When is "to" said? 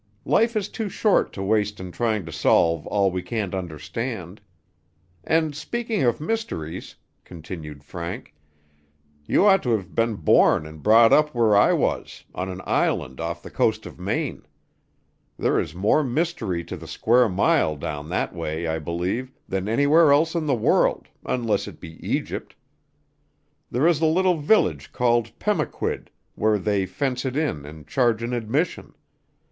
1.33-1.43, 2.25-2.31, 9.61-9.69, 16.63-16.75